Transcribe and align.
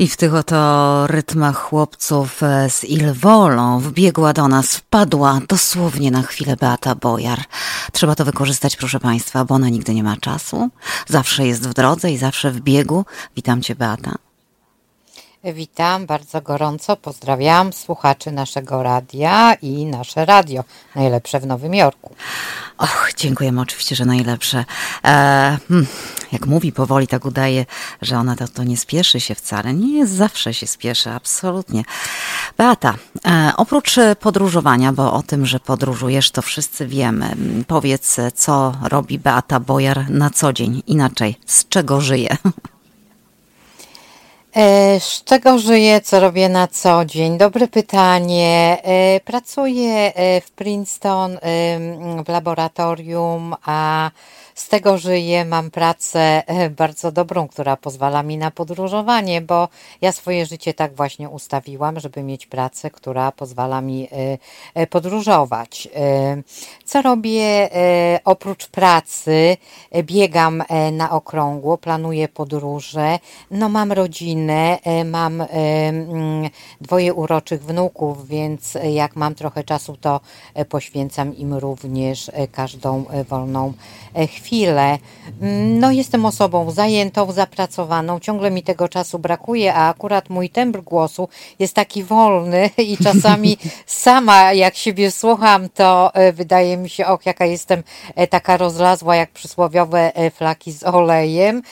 I 0.00 0.08
w 0.08 0.16
tych 0.16 0.34
oto 0.34 1.06
rytmach 1.06 1.56
chłopców 1.56 2.42
e, 2.42 2.70
z 2.70 2.84
Ilwolą 2.84 3.80
wbiegła 3.80 4.32
do 4.32 4.48
nas, 4.48 4.76
wpadła 4.76 5.40
dosłownie 5.48 6.10
na 6.10 6.22
chwilę 6.22 6.56
Beata 6.56 6.94
Bojar. 6.94 7.38
Trzeba 7.92 8.14
to 8.14 8.24
wykorzystać, 8.24 8.76
proszę 8.76 9.00
Państwa, 9.00 9.44
bo 9.44 9.54
ona 9.54 9.68
nigdy 9.68 9.94
nie 9.94 10.02
ma 10.02 10.16
czasu, 10.16 10.70
zawsze 11.08 11.46
jest 11.46 11.68
w 11.68 11.74
drodze 11.74 12.10
i 12.10 12.18
zawsze 12.18 12.50
w 12.50 12.60
biegu. 12.60 13.04
Witam 13.36 13.62
Cię, 13.62 13.74
Beata. 13.74 14.29
Witam 15.44 16.06
bardzo 16.06 16.42
gorąco, 16.42 16.96
pozdrawiam 16.96 17.72
słuchaczy 17.72 18.32
naszego 18.32 18.82
radia 18.82 19.54
i 19.54 19.86
nasze 19.86 20.24
radio, 20.24 20.64
najlepsze 20.94 21.40
w 21.40 21.46
Nowym 21.46 21.74
Jorku. 21.74 22.14
Och, 22.78 23.10
dziękujemy 23.16 23.60
oczywiście, 23.60 23.96
że 23.96 24.04
najlepsze. 24.04 24.64
E, 25.04 25.58
hmm, 25.68 25.86
jak 26.32 26.46
mówi 26.46 26.72
powoli, 26.72 27.06
tak 27.06 27.24
udaje, 27.24 27.66
że 28.02 28.18
ona 28.18 28.36
to, 28.36 28.48
to 28.48 28.64
nie 28.64 28.76
spieszy 28.76 29.20
się 29.20 29.34
wcale. 29.34 29.74
Nie 29.74 30.06
zawsze 30.06 30.54
się 30.54 30.66
spieszy, 30.66 31.10
absolutnie. 31.10 31.82
Beata, 32.58 32.94
e, 33.26 33.52
oprócz 33.56 33.96
podróżowania, 34.20 34.92
bo 34.92 35.12
o 35.12 35.22
tym, 35.22 35.46
że 35.46 35.60
podróżujesz, 35.60 36.30
to 36.30 36.42
wszyscy 36.42 36.86
wiemy. 36.86 37.36
Powiedz, 37.66 38.16
co 38.34 38.74
robi 38.82 39.18
Beata 39.18 39.60
Bojar 39.60 40.10
na 40.10 40.30
co 40.30 40.52
dzień, 40.52 40.82
inaczej, 40.86 41.36
z 41.46 41.68
czego 41.68 42.00
żyje? 42.00 42.36
E, 44.56 45.00
z 45.00 45.24
czego 45.24 45.58
żyję, 45.58 46.00
co 46.00 46.20
robię 46.20 46.48
na 46.48 46.68
co 46.68 47.04
dzień? 47.04 47.38
Dobre 47.38 47.68
pytanie. 47.68 48.78
E, 48.82 49.20
pracuję 49.20 50.14
e, 50.14 50.40
w 50.40 50.50
Princeton 50.50 51.38
w 52.24 52.28
laboratorium, 52.28 53.54
a 53.64 54.10
z 54.60 54.68
tego 54.68 54.98
żyję, 54.98 55.44
mam 55.44 55.70
pracę 55.70 56.42
e, 56.46 56.70
bardzo 56.70 57.12
dobrą, 57.12 57.48
która 57.48 57.76
pozwala 57.76 58.22
mi 58.22 58.38
na 58.38 58.50
podróżowanie, 58.50 59.40
bo 59.40 59.68
ja 60.00 60.12
swoje 60.12 60.46
życie 60.46 60.74
tak 60.74 60.94
właśnie 60.94 61.28
ustawiłam, 61.28 62.00
żeby 62.00 62.22
mieć 62.22 62.46
pracę, 62.46 62.90
która 62.90 63.32
pozwala 63.32 63.80
mi 63.80 64.08
e, 64.12 64.38
e, 64.74 64.86
podróżować. 64.86 65.88
Co 66.84 67.02
robię 67.02 67.70
oprócz 68.24 68.66
pracy? 68.66 69.56
Biegam 70.02 70.62
na 70.92 71.10
okrągło, 71.10 71.78
planuję 71.78 72.28
podróże. 72.28 73.18
No 73.50 73.68
mam 73.68 73.92
rodzinę, 73.92 74.78
mam 75.04 75.44
dwoje 76.80 77.14
uroczych 77.14 77.62
wnuków, 77.62 78.28
więc 78.28 78.78
jak 78.92 79.16
mam 79.16 79.34
trochę 79.34 79.64
czasu, 79.64 79.96
to 79.96 80.20
poświęcam 80.68 81.36
im 81.36 81.54
również 81.54 82.30
każdą 82.52 83.04
wolną 83.28 83.72
chwilę 84.28 84.49
chwilę. 84.50 84.98
No, 85.80 85.90
jestem 85.90 86.26
osobą 86.26 86.70
zajętą, 86.70 87.32
zapracowaną, 87.32 88.20
ciągle 88.20 88.50
mi 88.50 88.62
tego 88.62 88.88
czasu 88.88 89.18
brakuje, 89.18 89.74
a 89.74 89.88
akurat 89.88 90.30
mój 90.30 90.50
tembr 90.50 90.80
głosu 90.80 91.28
jest 91.58 91.74
taki 91.74 92.04
wolny 92.04 92.70
i 92.92 92.96
czasami 92.96 93.56
sama, 93.86 94.52
jak 94.52 94.76
siebie 94.76 95.10
słucham, 95.10 95.68
to 95.68 96.14
e, 96.14 96.32
wydaje 96.32 96.76
mi 96.76 96.88
się, 96.88 97.06
och, 97.06 97.26
jaka 97.26 97.46
jestem 97.46 97.82
e, 98.14 98.26
taka 98.26 98.56
rozlazła, 98.56 99.16
jak 99.16 99.30
przysłowiowe 99.30 100.16
e, 100.16 100.30
flaki 100.30 100.72
z 100.72 100.84
olejem. 100.84 101.62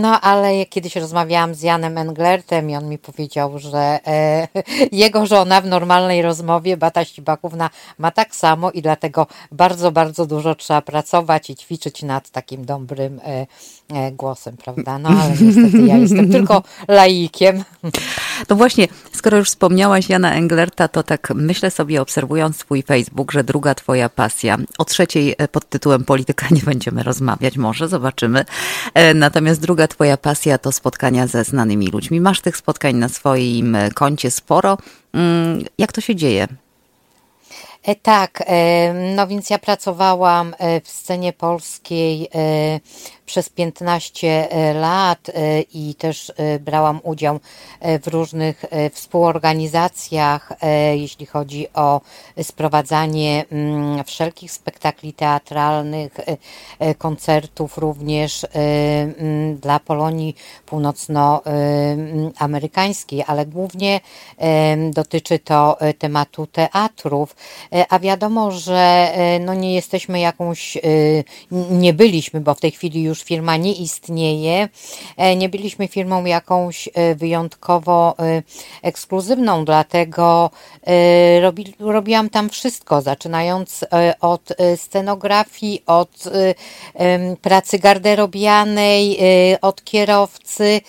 No, 0.00 0.20
ale 0.20 0.66
kiedyś 0.66 0.96
rozmawiałam 0.96 1.54
z 1.54 1.62
Janem 1.62 1.98
Englertem 1.98 2.70
i 2.70 2.76
on 2.76 2.88
mi 2.88 2.98
powiedział, 2.98 3.58
że 3.58 3.98
jego 4.92 5.26
żona 5.26 5.60
w 5.60 5.66
normalnej 5.66 6.22
rozmowie, 6.22 6.76
Bata 6.76 7.04
Ścibakówna, 7.04 7.70
ma 7.98 8.10
tak 8.10 8.34
samo 8.36 8.70
i 8.70 8.82
dlatego 8.82 9.26
bardzo, 9.52 9.92
bardzo 9.92 10.26
dużo 10.26 10.54
trzeba 10.54 10.82
pracować 10.82 11.50
i 11.50 11.56
ćwiczyć 11.56 11.91
nad 12.02 12.30
takim 12.30 12.64
dobrym 12.64 13.20
e, 13.24 13.46
e, 13.94 14.12
głosem, 14.12 14.56
prawda? 14.56 14.98
No 14.98 15.08
ale 15.08 15.30
niestety 15.40 15.82
ja 15.86 15.96
jestem 15.96 16.32
tylko 16.36 16.62
laikiem. 16.88 17.64
No 18.48 18.56
właśnie, 18.56 18.88
skoro 19.12 19.38
już 19.38 19.48
wspomniałaś 19.48 20.08
Jana 20.08 20.34
Englerta, 20.34 20.88
to 20.88 21.02
tak 21.02 21.32
myślę 21.34 21.70
sobie, 21.70 22.02
obserwując 22.02 22.56
swój 22.56 22.82
Facebook, 22.82 23.32
że 23.32 23.44
druga 23.44 23.74
twoja 23.74 24.08
pasja. 24.08 24.58
O 24.78 24.84
trzeciej 24.84 25.34
e, 25.38 25.48
pod 25.48 25.68
tytułem 25.68 26.04
Polityka 26.04 26.46
nie 26.50 26.62
będziemy 26.62 27.02
rozmawiać, 27.02 27.56
może 27.56 27.88
zobaczymy. 27.88 28.44
Natomiast 29.14 29.60
druga 29.60 29.88
twoja 29.88 30.16
pasja 30.16 30.58
to 30.58 30.72
spotkania 30.72 31.26
ze 31.26 31.44
znanymi 31.44 31.86
ludźmi. 31.86 32.20
Masz 32.20 32.40
tych 32.40 32.56
spotkań 32.56 32.96
na 32.96 33.08
swoim 33.08 33.76
koncie 33.94 34.30
sporo. 34.30 34.78
Mm, 35.12 35.64
jak 35.78 35.92
to 35.92 36.00
się 36.00 36.16
dzieje? 36.16 36.48
E, 37.82 37.94
tak, 37.94 38.42
e, 38.46 38.92
no 38.92 39.26
więc 39.26 39.50
ja 39.50 39.58
pracowałam 39.58 40.54
e, 40.58 40.80
w 40.80 40.88
scenie 40.88 41.32
polskiej 41.32 42.28
przez 43.26 43.48
15 43.48 44.50
e, 44.50 44.74
lat 44.74 45.28
e, 45.28 45.60
i 45.60 45.94
też 45.94 46.32
e, 46.36 46.58
brałam 46.58 47.00
udział 47.02 47.40
w 48.02 48.08
różnych 48.08 48.64
współorganizacjach, 48.92 50.52
jeśli 50.94 51.26
chodzi 51.26 51.66
o 51.74 52.00
sprowadzanie 52.42 53.44
mm, 53.52 54.04
wszelkich 54.04 54.52
spektakli 54.52 55.12
teatralnych, 55.12 56.12
koncertów 56.98 57.78
również 57.78 58.46
mm, 58.52 59.56
dla 59.56 59.80
Polonii 59.80 60.36
północnoamerykańskiej, 60.66 63.24
ale 63.26 63.46
głównie 63.46 64.00
dotyczy 64.90 65.38
to 65.38 65.76
tematu 65.98 66.46
teatrów, 66.46 67.36
a 67.88 67.98
wiadomo, 67.98 68.50
że 68.50 69.12
no 69.40 69.54
nie 69.54 69.74
jesteśmy 69.74 70.20
jakąś, 70.20 70.78
nie 71.70 71.92
byliśmy, 71.92 72.40
bo 72.40 72.54
w 72.54 72.60
tej 72.60 72.70
chwili 72.70 73.02
już 73.02 73.11
firma 73.20 73.56
nie 73.56 73.72
istnieje. 73.72 74.68
E, 75.16 75.36
nie 75.36 75.48
byliśmy 75.48 75.88
firmą 75.88 76.24
jakąś 76.24 76.88
e, 76.94 77.14
wyjątkowo 77.14 78.14
e, 78.18 78.42
ekskluzywną, 78.82 79.64
dlatego 79.64 80.50
robi, 81.40 81.74
robiłam 81.78 82.30
tam 82.30 82.48
wszystko, 82.48 83.02
zaczynając 83.02 83.84
od 84.20 84.52
scenografii, 84.76 85.82
od 85.86 86.24
pracy 87.42 87.78
garderobianej, 87.78 89.18
od 89.60 89.84
kierowcy, 89.84 90.80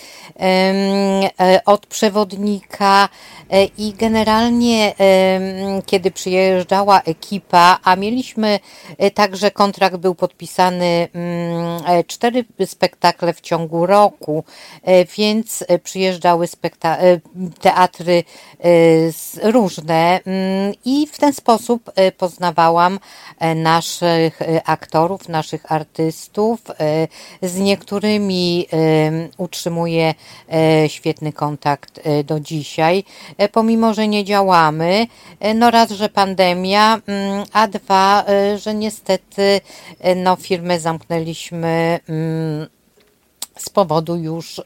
od 1.66 1.85
przewodnika 1.85 3.09
i 3.78 3.94
generalnie 3.94 4.94
kiedy 5.85 6.11
przyjeżdżała 6.11 7.01
ekipa, 7.01 7.79
a 7.84 7.95
mieliśmy 7.95 8.59
także 9.13 9.51
kontrakt 9.51 9.97
był 9.97 10.16
podpisany 10.16 11.07
mm, 11.13 12.03
cztery 12.13 12.46
spektakle 12.66 13.34
w 13.34 13.41
ciągu 13.41 13.85
roku, 13.85 14.44
e, 14.84 15.06
więc 15.06 15.63
e, 15.68 15.79
przyjeżdżały 15.79 16.47
e, 16.84 17.19
teatry 17.62 18.24
różne 19.44 20.19
mm, 20.25 20.73
i 20.85 21.07
w 21.07 21.18
ten 21.18 21.34
sposób 21.34 21.91
poznawałam 22.18 23.00
naszych 23.56 24.40
aktorów, 24.66 25.29
naszych 25.29 25.72
artystów. 25.72 26.62
Z 27.41 27.59
niektórymi 27.59 28.68
utrzymuję 29.38 30.13
świetny 30.88 31.34
kontakt 31.34 32.02
do 32.23 32.40
dzisiaj, 32.40 33.03
pomimo 33.52 33.94
że 33.94 34.07
nie 34.07 34.23
działamy. 34.23 35.07
No 35.56 35.72
raz, 35.72 35.91
że 35.91 36.09
pandemia, 36.09 37.02
mm, 37.07 37.46
a 37.53 37.68
dwa, 37.68 38.25
że 38.57 38.73
niestety 38.73 39.62
no, 40.16 40.35
firmę 40.35 40.79
zamknęliśmy 40.79 42.00
Mm, 42.08 42.69
z 43.58 43.69
powodu 43.69 44.16
już, 44.16 44.59
y, 44.59 44.64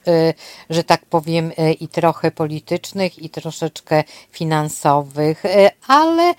że 0.69 0.83
tak 0.83 1.05
powiem, 1.05 1.51
y, 1.51 1.73
i 1.73 1.87
trochę 1.87 2.31
politycznych, 2.31 3.19
i 3.19 3.29
troszeczkę 3.29 4.03
finansowych, 4.31 5.45
y, 5.45 5.69
ale 5.87 6.33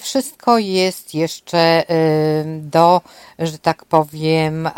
wszystko 0.00 0.58
jest 0.58 1.14
jeszcze 1.14 1.84
do, 2.60 3.00
że 3.38 3.58
tak 3.58 3.84
powiem, 3.84 4.68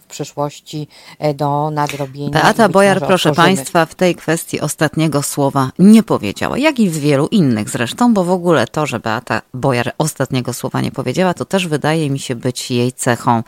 w 0.00 0.06
przyszłości 0.08 0.88
do 1.34 1.70
nadrobienia. 1.70 2.30
Beata 2.30 2.68
Bojar, 2.68 2.98
proszę 2.98 3.30
otworzymy. 3.30 3.56
Państwa, 3.56 3.86
w 3.86 3.94
tej 3.94 4.14
kwestii 4.14 4.60
ostatniego 4.60 5.22
słowa 5.22 5.70
nie 5.78 6.02
powiedziała, 6.02 6.58
jak 6.58 6.80
i 6.80 6.90
w 6.90 6.98
wielu 6.98 7.26
innych 7.26 7.70
zresztą, 7.70 8.14
bo 8.14 8.24
w 8.24 8.30
ogóle 8.30 8.66
to, 8.66 8.86
że 8.86 9.00
Beata 9.00 9.42
Bojar 9.54 9.92
ostatniego 9.98 10.52
słowa 10.52 10.80
nie 10.80 10.92
powiedziała, 10.92 11.34
to 11.34 11.44
też 11.44 11.68
wydaje 11.68 12.10
mi 12.10 12.18
się 12.18 12.34
być 12.34 12.70
jej 12.70 12.92
cechą 12.92 13.42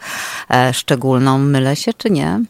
e, 0.50 0.74
szczególną. 0.74 1.38
Mylę 1.38 1.76
się, 1.76 1.92
czy 1.92 2.10
nie? 2.10 2.40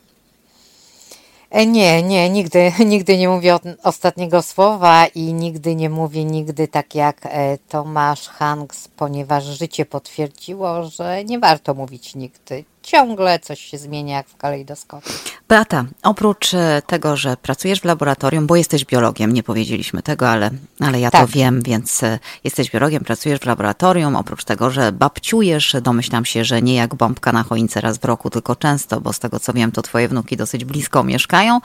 E, 1.55 1.67
nie, 1.67 2.03
nie, 2.03 2.31
nigdy, 2.31 2.73
nigdy 2.87 3.19
nie 3.19 3.29
mówię 3.29 3.59
ostatniego 3.83 4.43
słowa 4.43 5.07
i 5.07 5.35
nigdy 5.35 5.75
nie 5.75 5.91
mówię 5.91 6.25
nigdy 6.25 6.69
tak 6.69 6.95
jak 6.95 7.27
e, 7.27 7.59
Tomasz 7.59 8.29
Hanks, 8.29 8.89
ponieważ 8.89 9.45
życie 9.45 9.87
potwierdziło, 9.87 10.85
że 10.85 11.25
nie 11.25 11.39
warto 11.39 11.75
mówić 11.75 12.15
nigdy. 12.15 12.65
Ciągle 12.85 13.39
coś 13.39 13.61
się 13.61 13.79
zmienia 13.79 14.17
jak 14.17 14.29
w 14.29 14.37
kalejdoskopie. 14.37 15.11
Beata, 15.49 15.85
oprócz 16.03 16.55
e, 16.55 16.83
tego, 16.87 17.17
że 17.17 17.37
pracujesz 17.37 17.81
w 17.81 17.85
laboratorium, 17.85 18.47
bo 18.47 18.57
jesteś 18.57 18.85
biologiem, 18.85 19.33
nie 19.33 19.43
powiedzieliśmy 19.43 20.03
tego, 20.03 20.29
ale, 20.29 20.51
ale 20.81 21.01
ja 21.01 21.11
tak. 21.11 21.21
to 21.21 21.27
wiem, 21.27 21.63
więc 21.63 22.03
e, 22.03 22.19
jesteś 22.45 22.71
biologiem, 22.71 23.05
pracujesz 23.05 23.41
w 23.41 23.47
laboratorium, 23.47 24.17
oprócz 24.17 24.45
tego, 24.45 24.71
że 24.71 24.93
babciujesz, 24.93 25.77
domyślam 25.83 26.25
się, 26.25 26.45
że 26.45 26.63
nie 26.63 26.75
jak 26.75 26.95
bombka 26.95 27.33
na 27.33 27.43
choince 27.43 27.81
raz 27.81 27.99
w 27.99 28.05
roku, 28.05 28.31
tylko 28.31 28.57
często, 28.57 29.01
bo 29.01 29.13
z 29.13 29.19
tego 29.19 29.41
co 29.41 29.53
wiem, 29.53 29.73
to 29.73 29.83
twoje 29.83 30.09
wnuki 30.09 30.37
dosyć 30.37 30.65
blisko 30.65 31.05
mieszkają, 31.05 31.61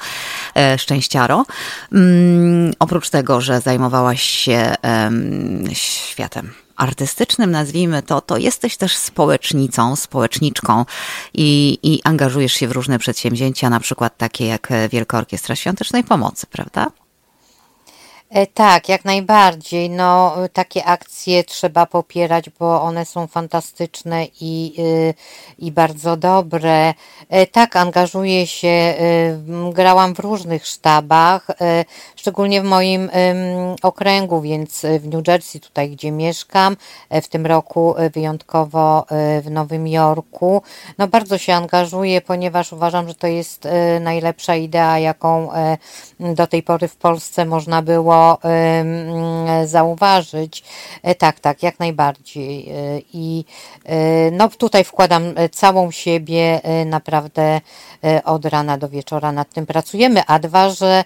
e, 0.56 0.78
szczęściaro. 0.78 1.46
Mm, 1.92 2.74
oprócz 2.80 3.10
tego, 3.10 3.42
że 3.42 3.62
zajmowałaś 3.62 4.22
się 4.22 4.76
e, 4.84 5.12
światem 5.74 6.54
artystycznym, 6.80 7.52
nazwijmy 7.52 8.04
to, 8.04 8.22
to 8.22 8.38
jesteś 8.38 8.78
też 8.78 8.98
społecznicą, 8.98 9.96
społeczniczką 9.96 10.86
i, 11.34 11.80
i 11.84 12.00
angażujesz 12.04 12.54
się 12.54 12.68
w 12.68 12.72
różne 12.72 13.00
przedsięwzięcia, 13.00 13.70
na 13.70 13.80
przykład 13.80 14.18
takie 14.18 14.46
jak 14.46 14.70
Wielka 14.92 15.18
Orkiestra 15.18 15.56
Świątecznej 15.56 16.04
Pomocy, 16.04 16.48
prawda? 16.48 16.92
E, 18.30 18.48
tak, 18.48 18.90
jak 18.90 19.06
najbardziej. 19.06 19.90
No, 19.90 20.36
takie 20.54 20.86
akcje 20.86 21.44
trzeba 21.44 21.86
popierać, 21.86 22.50
bo 22.50 22.82
one 22.82 23.06
są 23.06 23.28
fantastyczne 23.28 24.26
i, 24.42 24.74
y, 24.80 25.14
i 25.60 25.72
bardzo 25.72 26.18
dobre. 26.18 26.94
E, 27.30 27.48
tak, 27.48 27.76
angażuję 27.76 28.48
się, 28.48 28.68
y, 28.68 29.74
grałam 29.74 30.16
w 30.16 30.20
różnych 30.20 30.68
sztabach, 30.68 31.50
y, 31.50 31.56
szczególnie 32.16 32.62
w 32.62 32.66
moim 32.66 33.10
okręgu, 33.82 34.42
więc 34.42 34.86
w 35.00 35.08
New 35.08 35.28
Jersey, 35.28 35.60
tutaj 35.60 35.90
gdzie 35.90 36.12
mieszkam, 36.12 36.78
e, 37.10 37.22
w 37.22 37.28
tym 37.28 37.46
roku 37.46 37.96
wyjątkowo 38.14 39.06
w 39.42 39.52
Nowym 39.52 39.88
Jorku. 39.88 40.62
No, 40.98 41.08
bardzo 41.08 41.38
się 41.38 41.54
angażuję, 41.54 42.22
ponieważ 42.22 42.74
uważam, 42.74 43.08
że 43.08 43.16
to 43.16 43.28
jest 43.28 43.68
najlepsza 44.02 44.56
idea, 44.56 45.00
jaką 45.00 45.50
do 46.20 46.48
tej 46.48 46.64
pory 46.64 46.88
w 46.88 46.96
Polsce 46.96 47.46
można 47.46 47.82
było 47.82 48.19
zauważyć. 49.66 50.64
E, 51.04 51.16
tak, 51.16 51.40
tak, 51.40 51.64
jak 51.64 51.80
najbardziej. 51.80 52.70
E, 52.70 52.74
I 53.14 53.46
e, 53.86 54.32
no 54.32 54.50
tutaj 54.50 54.84
wkładam 54.84 55.24
całą 55.52 55.92
siebie, 55.92 56.62
naprawdę 56.86 57.62
od 58.26 58.46
rana 58.46 58.78
do 58.78 58.90
wieczora 58.90 59.32
nad 59.32 59.50
tym 59.50 59.66
pracujemy, 59.66 60.24
a 60.28 60.40
dwa, 60.40 60.70
że 60.70 61.04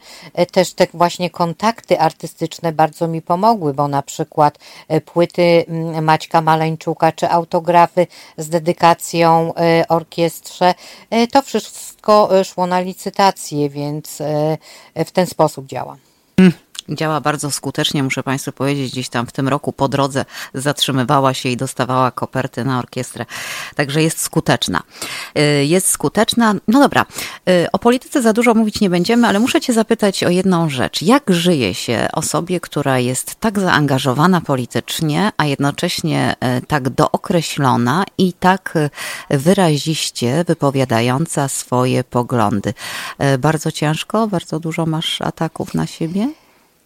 też 0.52 0.74
te 0.74 0.88
właśnie 0.94 1.30
kontakty 1.30 2.00
artystyczne 2.00 2.72
bardzo 2.72 3.08
mi 3.08 3.22
pomogły, 3.22 3.74
bo 3.74 3.88
na 3.88 4.02
przykład 4.02 4.60
płyty 5.06 5.66
Maćka 6.02 6.42
Maleńczuka 6.42 7.12
czy 7.12 7.30
autografy 7.30 8.08
z 8.38 8.50
dedykacją 8.50 9.54
orkiestrze, 9.90 10.74
to 11.32 11.42
wszystko 11.42 12.30
szło 12.44 12.68
na 12.68 12.80
licytację, 12.80 13.70
więc 13.70 14.18
w 14.96 15.12
ten 15.12 15.28
sposób 15.28 15.66
działa. 15.66 15.98
Mm 16.38 16.63
działa 16.90 17.22
bardzo 17.22 17.52
skutecznie, 17.52 18.04
muszę 18.04 18.24
Państwu 18.24 18.52
powiedzieć, 18.52 18.92
gdzieś 18.92 19.10
tam 19.10 19.26
w 19.26 19.32
tym 19.32 19.48
roku 19.48 19.74
po 19.74 19.88
drodze 19.88 20.26
zatrzymywała 20.54 21.34
się 21.34 21.50
i 21.50 21.58
dostawała 21.58 22.12
koperty 22.12 22.66
na 22.66 22.80
orkiestrę. 22.80 23.26
Także 23.76 24.04
jest 24.04 24.22
skuteczna. 24.22 24.84
Y, 25.38 25.66
jest 25.66 25.90
skuteczna. 25.90 26.56
No 26.68 26.80
dobra, 26.80 27.06
y, 27.50 27.72
o 27.72 27.80
polityce 27.80 28.22
za 28.22 28.34
dużo 28.34 28.54
mówić 28.54 28.82
nie 28.82 28.90
będziemy, 28.90 29.28
ale 29.28 29.40
muszę 29.40 29.62
Cię 29.62 29.74
zapytać 29.74 30.24
o 30.24 30.30
jedną 30.30 30.70
rzecz. 30.70 31.02
Jak 31.02 31.24
żyje 31.34 31.74
się 31.74 32.08
osobie, 32.14 32.60
która 32.60 33.00
jest 33.00 33.36
tak 33.36 33.60
zaangażowana 33.60 34.42
politycznie, 34.42 35.32
a 35.38 35.46
jednocześnie 35.46 36.36
y, 36.58 36.66
tak 36.66 36.90
dookreślona 36.90 38.04
i 38.18 38.34
tak 38.34 38.74
wyraziście 39.30 40.44
wypowiadająca 40.48 41.48
swoje 41.48 42.04
poglądy? 42.04 42.74
Bardzo 43.40 43.72
ciężko, 43.72 44.28
bardzo 44.28 44.60
dużo 44.60 44.86
masz 44.86 45.22
ataków 45.22 45.74
na 45.74 45.88
siebie? 45.88 46.43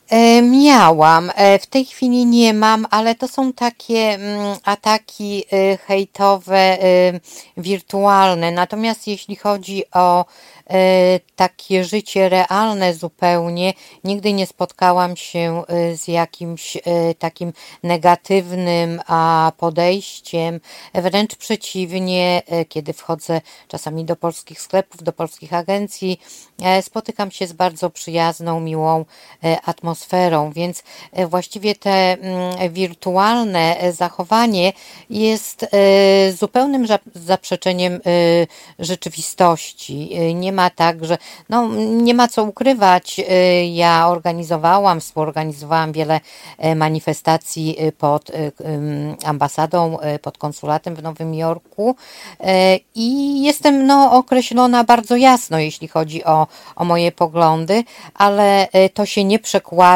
E, 0.09 0.41
miałam, 0.41 1.31
e, 1.35 1.59
w 1.59 1.67
tej 1.67 1.85
chwili 1.85 2.25
nie 2.25 2.53
mam, 2.53 2.87
ale 2.89 3.15
to 3.15 3.27
są 3.27 3.53
takie 3.53 3.99
mm, 3.99 4.57
ataki 4.63 5.43
e, 5.51 5.77
hejtowe, 5.77 6.77
wirtualne. 7.57 8.51
Natomiast 8.51 9.07
jeśli 9.07 9.35
chodzi 9.35 9.83
o 9.93 10.25
takie 11.35 11.83
życie 11.83 12.29
realne 12.29 12.93
zupełnie. 12.93 13.73
Nigdy 14.03 14.33
nie 14.33 14.47
spotkałam 14.47 15.17
się 15.17 15.63
z 15.95 16.07
jakimś 16.07 16.77
takim 17.19 17.53
negatywnym 17.83 19.01
podejściem. 19.57 20.59
Wręcz 20.93 21.35
przeciwnie, 21.35 22.41
kiedy 22.69 22.93
wchodzę 22.93 23.41
czasami 23.67 24.05
do 24.05 24.15
polskich 24.15 24.61
sklepów, 24.61 25.03
do 25.03 25.13
polskich 25.13 25.53
agencji, 25.53 26.19
spotykam 26.81 27.31
się 27.31 27.47
z 27.47 27.53
bardzo 27.53 27.89
przyjazną, 27.89 28.59
miłą 28.59 29.05
atmosferą, 29.65 29.96
więc 30.53 30.83
właściwie 31.27 31.75
te 31.75 31.91
mm, 31.91 32.73
wirtualne 32.73 33.75
zachowanie 33.91 34.73
jest 35.09 35.65
zupełnym 36.37 36.85
zaprzeczeniem 37.15 37.99
rzeczywistości. 38.79 40.09
Nie 40.35 40.51
ma 40.51 40.69
tak, 40.69 41.05
że 41.05 41.17
no, 41.49 41.67
nie 41.77 42.13
ma 42.13 42.27
co 42.27 42.43
ukrywać. 42.43 43.21
Ja 43.71 44.07
organizowałam, 44.07 44.99
współorganizowałam 44.99 45.91
wiele 45.91 46.19
e, 46.57 46.75
manifestacji 46.75 47.77
pod 47.97 48.31
ambasadą, 49.23 49.97
pod 50.21 50.37
konsulatem 50.37 50.95
w 50.95 51.03
Nowym 51.03 51.33
Jorku 51.33 51.95
e, 52.39 52.79
i 52.95 53.41
jestem 53.43 53.87
no, 53.87 54.11
określona 54.11 54.83
bardzo 54.83 55.15
jasno, 55.15 55.59
jeśli 55.59 55.87
chodzi 55.87 56.23
o, 56.23 56.47
o 56.75 56.85
moje 56.85 57.11
poglądy, 57.11 57.83
ale 58.13 58.69
e, 58.69 58.89
to 58.89 59.05
się 59.05 59.23
nie 59.23 59.39
przekłada, 59.39 59.86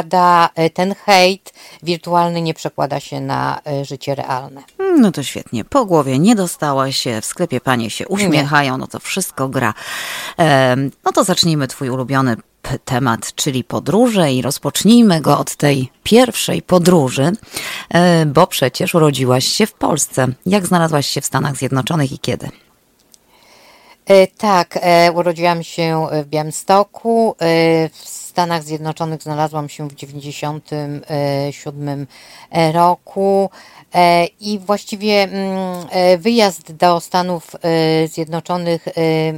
ten 0.73 0.95
hejt 0.95 1.53
wirtualny 1.83 2.41
nie 2.41 2.53
przekłada 2.53 2.99
się 2.99 3.21
na 3.21 3.59
życie 3.83 4.15
realne. 4.15 4.63
No 4.97 5.11
to 5.11 5.23
świetnie. 5.23 5.65
Po 5.65 5.85
głowie 5.85 6.19
nie 6.19 6.35
dostała 6.35 6.91
się, 6.91 7.21
w 7.21 7.25
sklepie 7.25 7.61
panie 7.61 7.89
się 7.89 8.07
uśmiechają, 8.07 8.77
no 8.77 8.87
to 8.87 8.99
wszystko 8.99 9.49
gra. 9.49 9.73
No 11.05 11.11
to 11.11 11.23
zacznijmy 11.23 11.67
twój 11.67 11.89
ulubiony 11.89 12.37
temat, 12.85 13.35
czyli 13.35 13.63
podróże 13.63 14.31
i 14.31 14.41
rozpocznijmy 14.41 15.21
go 15.21 15.39
od 15.39 15.55
tej 15.55 15.91
pierwszej 16.03 16.61
podróży, 16.61 17.31
e, 17.89 18.25
bo 18.25 18.47
przecież 18.47 18.95
urodziłaś 18.95 19.45
się 19.45 19.65
w 19.65 19.73
Polsce. 19.73 20.27
Jak 20.45 20.67
znalazłaś 20.67 21.07
się 21.07 21.21
w 21.21 21.25
Stanach 21.25 21.55
Zjednoczonych 21.55 22.11
i 22.11 22.19
kiedy? 22.19 22.49
E, 24.05 24.27
tak, 24.27 24.79
e, 24.81 25.11
urodziłam 25.11 25.63
się 25.63 26.07
w 26.23 26.25
Białymstoku. 26.25 27.35
W 27.91 28.07
Stanach 28.31 28.63
Zjednoczonych 28.63 29.23
znalazłam 29.23 29.69
się 29.69 29.87
w 29.87 29.93
1997 29.93 32.07
roku. 32.73 33.49
E, 33.95 34.25
I 34.25 34.59
właściwie 34.59 35.23
mm, 35.23 35.85
e, 35.89 36.17
wyjazd 36.17 36.71
do 36.71 36.99
Stanów 36.99 37.55
e, 37.55 38.07
Zjednoczonych 38.07 38.85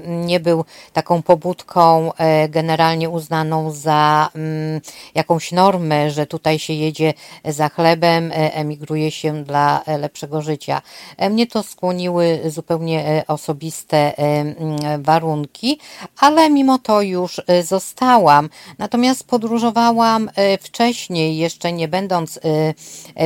nie 0.06 0.40
był 0.40 0.66
taką 0.94 1.22
pobudką 1.22 2.12
generalnie 2.50 3.10
uznaną 3.10 3.72
za 3.72 4.30
mm, 4.36 4.82
jakąś 5.16 5.52
normę, 5.52 6.12
że 6.12 6.28
tutaj 6.28 6.60
się 6.60 6.74
jedzie 6.74 7.14
za 7.46 7.70
chlebem, 7.70 8.32
emigruje 8.34 9.12
się 9.12 9.44
dla 9.44 9.84
lepszego 10.00 10.42
życia. 10.42 10.82
Mnie 11.30 11.48
to 11.48 11.64
skłoniły 11.64 12.42
zupełnie 12.46 13.24
osobiste 13.28 14.18
mm, 14.18 15.04
warunki, 15.04 15.80
ale 16.20 16.50
mimo 16.50 16.80
to 16.80 17.02
już 17.02 17.42
zostałam. 17.64 18.50
Natomiast 18.84 19.28
podróżowałam 19.28 20.30
wcześniej, 20.62 21.38
jeszcze 21.38 21.74
nie 21.74 21.88
będąc 21.88 22.40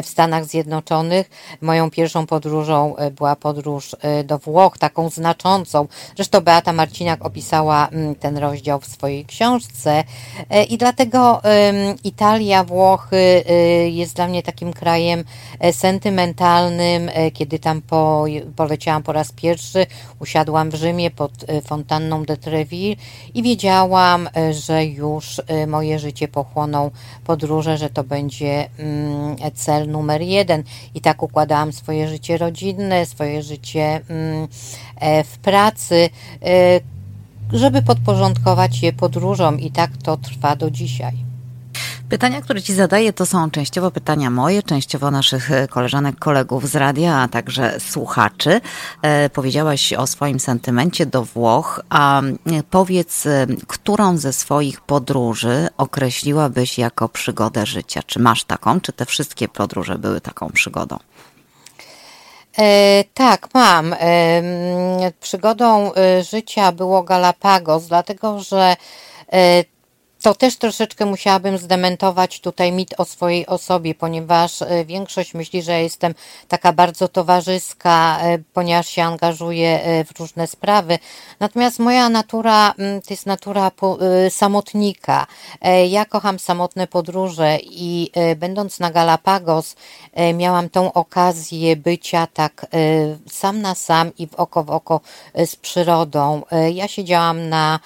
w 0.04 0.06
Stanach 0.06 0.46
Zjednoczonych, 0.46 1.30
Moją 1.62 1.92
pierwszą 1.92 2.26
podróżą 2.26 2.96
e, 2.96 3.12
była 3.12 3.36
podróż 3.36 3.96
e, 4.02 4.24
do 4.24 4.38
Włoch, 4.38 4.78
taką 4.78 5.10
znaczącą. 5.10 5.88
Zresztą 6.16 6.42
Beata 6.42 6.74
Marciniak 6.74 7.26
opisała 7.26 7.88
mm, 7.88 8.16
ten 8.16 8.38
rozdział 8.38 8.80
w 8.80 8.86
swojej 8.86 9.26
książce 9.26 10.04
e, 10.50 10.64
i 10.64 10.78
dlatego 10.78 11.42
Italia, 12.04 12.64
Włochy 12.64 13.44
jest 13.92 14.16
dla 14.16 14.28
mnie 14.28 14.44
takim 14.44 14.74
krajem 14.74 15.24
sentymentalnym. 15.72 17.10
Kiedy 17.34 17.60
tam 17.60 17.82
po, 17.82 18.26
poleciałam 18.56 19.04
po 19.04 19.12
raz 19.12 19.32
pierwszy, 19.32 19.86
usiadłam 20.20 20.70
w 20.70 20.76
Rzymie 20.76 21.12
pod 21.12 21.32
fontanną 21.66 22.26
de 22.26 22.38
Treville 22.38 22.96
i 23.34 23.44
wiedziałam, 23.44 24.30
że 24.52 24.86
już 24.86 25.42
moje 25.68 26.00
życie 26.00 26.28
pochłoną 26.28 26.92
podróże, 27.24 27.78
że 27.78 27.90
to 27.90 28.04
będzie 28.04 28.70
mm, 28.80 29.36
cel 29.54 29.90
numer 29.90 30.22
jeden. 30.22 30.64
I 30.96 31.02
tak 31.02 31.24
układałam 31.24 31.74
swoje 31.74 32.08
życie 32.08 32.38
rodzinne, 32.38 33.06
swoje 33.06 33.44
życie 33.44 34.02
mm, 34.10 34.48
e, 34.96 35.24
w 35.24 35.38
pracy, 35.38 36.10
e, 36.44 36.80
żeby 37.54 37.82
podporządkować 37.82 38.84
je 38.84 38.94
podróżom 38.94 39.60
i 39.60 39.72
tak 39.72 39.98
to 40.04 40.18
trwa 40.18 40.56
do 40.56 40.72
dzisiaj. 40.72 41.27
Pytania, 42.10 42.42
które 42.42 42.62
Ci 42.62 42.74
zadaję, 42.74 43.14
to 43.14 43.26
są 43.26 43.52
częściowo 43.52 43.92
pytania 43.92 44.30
moje, 44.30 44.64
częściowo 44.64 45.12
naszych 45.12 45.52
e, 45.52 45.68
koleżanek, 45.68 46.20
kolegów 46.20 46.70
z 46.70 46.76
radia, 46.76 47.16
a 47.16 47.28
także 47.28 47.80
słuchaczy. 47.80 48.62
E, 49.02 49.30
powiedziałaś 49.30 49.94
o 49.94 50.08
swoim 50.08 50.40
sentymencie 50.40 51.06
do 51.06 51.24
Włoch, 51.24 51.82
a 51.90 52.22
e, 52.22 52.34
powiedz, 52.70 53.28
którą 53.68 54.18
ze 54.18 54.34
swoich 54.34 54.82
podróży 54.82 55.68
określiłabyś 55.78 56.78
jako 56.78 57.10
przygodę 57.10 57.66
życia? 57.66 58.02
Czy 58.04 58.20
masz 58.20 58.44
taką, 58.44 58.82
czy 58.82 58.94
te 58.94 59.06
wszystkie 59.06 59.48
podróże 59.48 59.98
były 59.98 60.22
taką 60.22 60.50
przygodą? 60.50 60.98
E, 62.58 63.04
tak, 63.14 63.48
mam. 63.54 63.94
E, 63.94 65.12
przygodą 65.20 65.92
życia 66.32 66.72
było 66.72 67.04
Galapagos, 67.04 67.88
dlatego 67.88 68.40
że 68.40 68.76
e, 69.34 69.64
to 70.28 70.36
też 70.36 70.58
troszeczkę 70.58 71.06
musiałabym 71.06 71.58
zdementować 71.58 72.40
tutaj 72.40 72.72
mit 72.72 72.94
o 72.98 73.06
swojej 73.06 73.46
osobie, 73.46 73.96
ponieważ 73.96 74.62
e, 74.62 74.86
większość 74.86 75.34
myśli, 75.34 75.62
że 75.62 75.82
jestem 75.84 76.16
taka 76.48 76.74
bardzo 76.74 77.08
towarzyska, 77.08 78.20
e, 78.22 78.40
ponieważ 78.54 78.88
się 78.88 79.04
angażuję 79.04 79.84
e, 79.84 80.04
w 80.04 80.20
różne 80.20 80.48
sprawy. 80.48 81.00
Natomiast 81.40 81.80
moja 81.80 82.10
natura 82.10 82.74
mm, 82.78 83.02
to 83.02 83.08
jest 83.10 83.26
natura 83.26 83.72
samotnika. 84.30 85.28
Ja 85.90 86.06
kocham 86.06 86.40
samotne 86.40 86.88
podróże 86.88 87.58
i 87.62 88.12
będąc 88.36 88.80
na 88.80 88.92
Galapagos 88.92 89.76
miałam 90.34 90.70
tą 90.70 90.94
okazję 90.94 91.76
bycia 91.76 92.28
tak 92.34 92.66
sam 93.30 93.62
na 93.62 93.76
sam 93.76 94.12
i 94.18 94.28
w 94.28 94.36
oko 94.36 94.64
w 94.64 94.70
oko 94.70 95.02
z 95.46 95.56
przyrodą. 95.56 96.42
Ja 96.74 96.88
siedziałam 96.88 97.50
na 97.50 97.80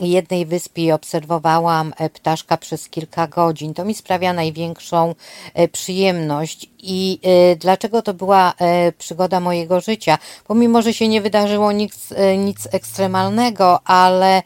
jednej 0.00 0.46
wyspie 0.46 0.82
i 0.82 0.92
obserwowałam 0.92 1.94
e, 1.96 2.10
ptaszka 2.10 2.56
przez 2.56 2.88
kilka 2.88 3.26
godzin. 3.26 3.74
To 3.74 3.84
mi 3.84 3.94
sprawia 3.94 4.32
największą 4.32 5.14
e, 5.54 5.68
przyjemność 5.68 6.70
i 6.78 7.20
e, 7.22 7.56
dlaczego 7.56 8.02
to 8.02 8.14
była 8.14 8.54
przygoda 8.98 9.40
mojego 9.40 9.80
życia. 9.80 10.18
Pomimo, 10.46 10.82
że 10.82 10.94
się 10.94 11.08
nie 11.08 11.20
wydarzyło 11.20 11.72
nic, 11.72 12.14
nic 12.38 12.68
ekstremalnego, 12.72 13.80
ale 13.84 14.42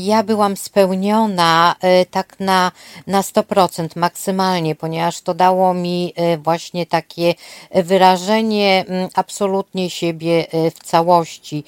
ja 0.00 0.22
byłam 0.22 0.56
spełniona 0.56 1.76
tak 2.10 2.40
na, 2.40 2.72
na 3.06 3.22
100% 3.22 3.88
maksymalnie, 3.96 4.74
ponieważ 4.74 5.20
to 5.20 5.34
dało 5.34 5.74
mi 5.74 6.14
właśnie 6.38 6.86
takie 6.86 7.34
wyrażenie 7.74 8.84
mm, 8.88 9.08
absolutnie 9.14 9.90
siebie 9.90 10.46
w 10.52 10.84
całości. 10.84 11.64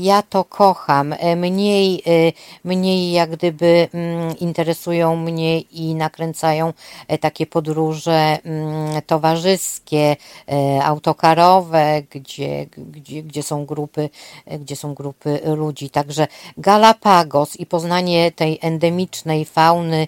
Ja 0.00 0.22
to 0.22 0.44
kocham. 0.44 1.14
Mniej 1.36 1.95
Y, 2.06 2.32
mniej, 2.64 3.12
jak 3.12 3.30
gdyby 3.30 3.88
mm, 3.92 4.38
interesują 4.38 5.16
mnie 5.16 5.60
i 5.60 5.94
nakręcają 5.94 6.72
e, 7.08 7.18
takie 7.18 7.46
podróże 7.46 8.38
mm, 8.44 9.02
towarzyskie, 9.02 10.16
e, 10.48 10.84
autokarowe, 10.84 12.02
gdzie, 12.10 12.66
gdzie, 12.76 13.22
gdzie 13.22 13.42
są 13.42 13.66
grupy, 13.66 14.10
e, 14.46 14.58
gdzie 14.58 14.76
są 14.76 14.94
grupy 14.94 15.40
ludzi. 15.44 15.90
Także 15.90 16.26
Galapagos 16.58 17.56
i 17.56 17.66
poznanie 17.66 18.32
tej 18.32 18.58
endemicznej 18.62 19.44
fauny 19.44 20.06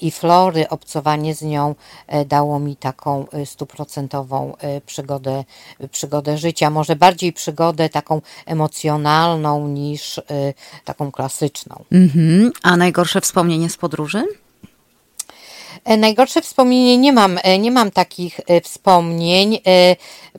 i 0.00 0.10
flory, 0.10 0.68
obcowanie 0.68 1.34
z 1.34 1.42
nią 1.42 1.74
dało 2.26 2.58
mi 2.58 2.76
taką 2.76 3.26
stuprocentową 3.44 4.54
przygodę, 4.86 5.44
przygodę 5.90 6.38
życia. 6.38 6.70
Może 6.70 6.96
bardziej 6.96 7.32
przygodę 7.32 7.88
taką 7.88 8.20
emocjonalną 8.46 9.68
niż 9.68 10.20
taką 10.84 11.12
klasyczną. 11.12 11.21
Mhm. 11.92 12.52
A 12.62 12.76
najgorsze 12.76 13.20
wspomnienie 13.20 13.70
z 13.70 13.76
podróży? 13.76 14.24
E, 15.84 15.96
najgorsze 15.96 16.42
wspomnienie 16.42 16.98
nie 16.98 17.12
mam, 17.12 17.38
e, 17.42 17.58
nie 17.58 17.70
mam 17.70 17.90
takich 17.90 18.40
e, 18.46 18.60
wspomnień, 18.60 19.58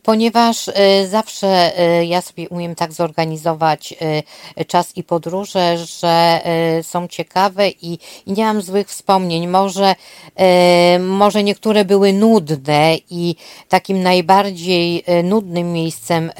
ponieważ 0.03 0.69
zawsze 1.09 1.71
ja 2.05 2.21
sobie 2.21 2.49
umiem 2.49 2.75
tak 2.75 2.93
zorganizować 2.93 3.93
czas 4.67 4.97
i 4.97 5.03
podróże, 5.03 5.77
że 5.77 6.41
są 6.81 7.07
ciekawe 7.07 7.69
i, 7.69 7.99
i 8.25 8.31
nie 8.33 8.45
mam 8.45 8.61
złych 8.61 8.87
wspomnień. 8.87 9.47
Może, 9.47 9.95
może 10.99 11.43
niektóre 11.43 11.85
były 11.85 12.13
nudne 12.13 12.97
i 13.09 13.35
takim 13.69 14.03
najbardziej 14.03 15.03
nudnym 15.23 15.73
miejscem 15.73 16.31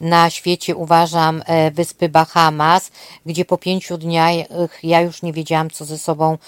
na 0.00 0.30
świecie 0.30 0.76
uważam 0.76 1.42
wyspy 1.72 2.08
Bahamas, 2.08 2.90
gdzie 3.26 3.44
po 3.44 3.58
pięciu 3.58 3.98
dniach 3.98 4.36
ja 4.82 5.00
już 5.00 5.22
nie 5.22 5.32
wiedziałam, 5.32 5.70
co 5.70 5.84
ze 5.84 5.98
sobą 5.98 6.38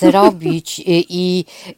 zrobić 0.00 0.78
i, 1.13 1.13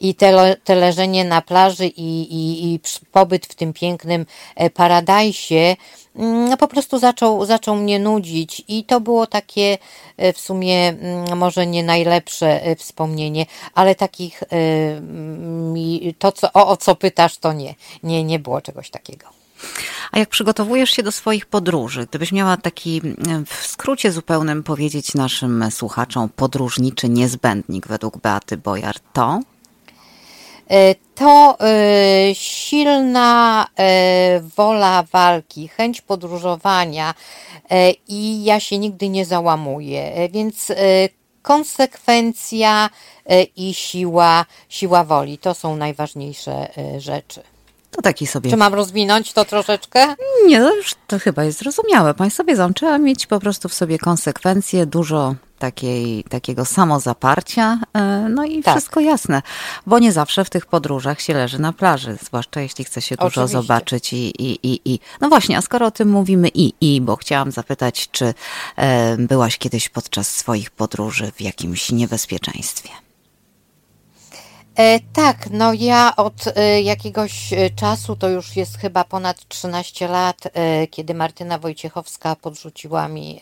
i 0.01 0.15
te, 0.15 0.57
te 0.65 0.75
leżenie 0.75 1.25
na 1.25 1.43
plaży 1.43 1.87
i, 1.87 2.21
i, 2.21 2.75
i 2.75 2.81
pobyt 3.13 3.47
w 3.47 3.55
tym 3.55 3.73
pięknym 3.73 4.27
e, 4.57 4.71
paradajsie 4.71 5.77
mm, 6.17 6.57
po 6.57 6.69
prostu 6.69 6.99
zaczął, 6.99 7.45
zaczął 7.45 7.77
mnie 7.77 7.99
nudzić 7.99 8.63
i 8.69 8.85
to 8.85 9.01
było 9.01 9.27
takie 9.27 9.79
e, 10.17 10.33
w 10.33 10.39
sumie 10.39 10.89
mm, 10.89 11.39
może 11.39 11.67
nie 11.67 11.83
najlepsze 11.83 12.63
e, 12.63 12.77
wspomnienie, 12.77 13.47
ale 13.75 13.95
takich 13.95 14.43
to 16.19 16.33
co, 16.33 16.53
o, 16.53 16.69
o 16.69 16.77
co 16.77 16.95
pytasz 16.95 17.39
to 17.39 17.53
nie, 17.53 17.75
nie, 18.03 18.25
nie 18.25 18.39
było 18.39 18.61
czegoś 18.61 18.91
takiego. 18.91 19.46
A 20.13 20.19
jak 20.19 20.29
przygotowujesz 20.29 20.91
się 20.91 21.03
do 21.03 21.13
swoich 21.13 21.47
podróży, 21.47 22.07
gdybyś 22.11 22.33
miała 22.33 22.57
taki 22.57 23.03
w 23.47 23.67
skrócie 23.67 24.13
zupełnym 24.13 24.63
powiedzieć 24.63 25.15
naszym 25.15 25.71
słuchaczom 25.71 26.29
podróżniczy 26.29 27.09
niezbędnik 27.09 27.87
według 27.87 28.19
Beaty 28.19 28.57
Bojar, 28.57 29.01
to? 29.13 29.41
E, 30.71 30.95
to 31.15 31.57
e, 31.61 32.35
silna 32.35 33.67
e, 33.79 34.41
wola 34.57 35.03
walki, 35.13 35.69
chęć 35.69 36.01
podróżowania 36.01 37.15
i 38.09 38.45
ja 38.45 38.61
się 38.61 38.79
nigdy 38.79 39.09
nie 39.09 39.25
załamuję, 39.25 40.29
więc 40.33 40.73
konsekwencja 41.43 42.91
i 43.57 43.75
siła, 43.75 44.45
siła 44.69 45.05
woli 45.05 45.39
to 45.39 45.55
są 45.55 45.77
najważniejsze 45.77 46.69
rzeczy. 46.99 47.43
To 47.97 48.03
taki 48.03 48.27
sobie. 48.27 48.51
Czy 48.51 48.57
mam 48.57 48.75
rozwinąć 48.75 49.33
to 49.33 49.45
troszeczkę? 49.45 50.15
Nie, 50.47 50.61
no 50.61 50.75
już 50.75 50.95
to 51.07 51.19
chyba 51.19 51.45
jest 51.45 51.59
zrozumiałe. 51.59 52.15
Państwo 52.15 52.45
wiedzą, 52.45 52.75
trzeba 52.75 52.99
mieć 52.99 53.27
po 53.27 53.41
prostu 53.41 53.69
w 53.69 53.75
sobie 53.75 53.99
konsekwencje, 53.99 54.87
dużo 54.87 55.35
takiej, 55.59 56.25
takiego 56.25 56.65
samozaparcia, 56.65 57.79
e, 57.95 58.29
no 58.31 58.45
i 58.45 58.63
tak. 58.63 58.75
wszystko 58.75 59.01
jasne, 59.01 59.43
bo 59.87 59.99
nie 59.99 60.13
zawsze 60.13 60.45
w 60.45 60.51
tych 60.51 60.67
podróżach 60.67 61.21
się 61.21 61.35
leży 61.35 61.59
na 61.59 61.73
plaży, 61.73 62.17
zwłaszcza 62.23 62.61
jeśli 62.61 62.85
chce 62.85 63.03
się 63.03 63.17
dużo 63.17 63.27
Oczywiście. 63.27 63.53
zobaczyć 63.53 64.13
i, 64.13 64.17
i, 64.17 64.59
i, 64.63 64.81
i. 64.85 65.01
No 65.21 65.29
właśnie, 65.29 65.59
a 65.59 65.63
skoro 65.63 65.87
o 65.87 65.91
tym 65.91 66.09
mówimy 66.09 66.49
i, 66.55 66.73
i, 66.81 67.01
bo 67.01 67.17
chciałam 67.17 67.51
zapytać, 67.51 68.09
czy 68.11 68.35
e, 68.77 69.17
byłaś 69.17 69.59
kiedyś 69.59 69.89
podczas 69.89 70.29
swoich 70.29 70.71
podróży 70.71 71.33
w 71.37 71.41
jakimś 71.41 71.93
niebezpieczeństwie? 71.93 73.06
E, 74.77 75.01
tak, 75.13 75.51
no 75.51 75.73
ja 75.73 76.13
od 76.17 76.45
e, 76.57 76.83
jakiegoś 76.83 77.53
e, 77.53 77.71
czasu, 77.71 78.17
to 78.17 78.29
już 78.29 78.57
jest 78.57 78.79
chyba 78.79 79.05
ponad 79.05 79.49
13 79.49 80.09
lat, 80.09 80.43
kiedy 80.91 81.15
Martyna 81.15 81.59
Wojciechowska 81.59 82.37
podrzuciła 82.37 83.09
mi 83.09 83.41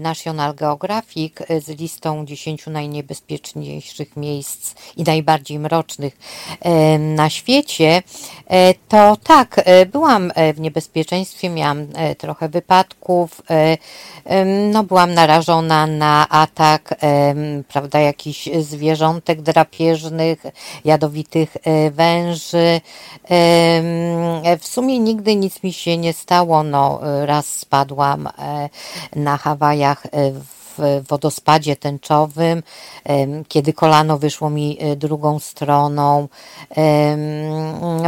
National 0.00 0.54
Geographic 0.54 1.34
z 1.64 1.68
listą 1.68 2.26
10 2.26 2.66
najniebezpieczniejszych 2.66 4.16
miejsc 4.16 4.74
i 4.96 5.02
najbardziej 5.02 5.58
mrocznych 5.58 6.16
na 6.98 7.30
świecie, 7.30 8.02
to 8.88 9.16
tak, 9.16 9.64
byłam 9.92 10.32
w 10.54 10.60
niebezpieczeństwie, 10.60 11.50
miałam 11.50 11.86
trochę 12.18 12.48
wypadków, 12.48 13.42
no 14.72 14.84
byłam 14.84 15.14
narażona 15.14 15.86
na 15.86 16.28
atak, 16.28 16.94
prawda, 17.68 18.00
jakichś 18.00 18.48
zwierzątek 18.60 19.42
drapieżnych, 19.42 19.95
drapieżnych, 19.96 20.42
jadowitych 20.84 21.56
e, 21.56 21.90
węży. 21.90 22.80
W 24.60 24.66
sumie 24.66 24.98
nigdy 24.98 25.36
nic 25.36 25.62
mi 25.62 25.72
się 25.72 25.96
nie 25.98 26.12
stało. 26.12 26.62
No, 26.62 27.00
raz 27.24 27.46
spadłam 27.46 28.26
e, 28.26 28.68
na 29.16 29.36
Hawajach 29.36 30.06
e, 30.06 30.32
w 30.32 30.55
w 30.78 31.02
wodospadzie 31.08 31.76
tęczowym, 31.76 32.62
kiedy 33.48 33.72
kolano 33.72 34.18
wyszło 34.18 34.50
mi 34.50 34.78
e, 34.80 34.96
drugą 34.96 35.38
stroną. 35.38 36.28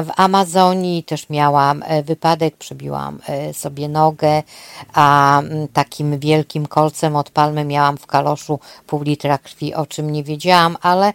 W 0.03 0.11
Amazonii 0.17 1.03
też 1.03 1.31
miałam 1.31 1.83
e, 1.87 2.03
wypadek, 2.03 2.57
przebiłam 2.57 3.19
e, 3.29 3.55
sobie 3.55 3.89
nogę, 3.89 4.43
a 4.95 5.43
takim 5.73 6.19
wielkim 6.19 6.67
kolcem 6.67 7.17
od 7.17 7.31
palmy 7.31 7.65
miałam 7.65 7.99
w 7.99 8.07
kaloszu 8.07 8.59
pół 8.87 9.03
litra 9.03 9.39
krwi, 9.39 9.75
o 9.75 9.87
czym 9.87 10.13
nie 10.13 10.25
wiedziałam, 10.25 10.77
ale 10.83 11.13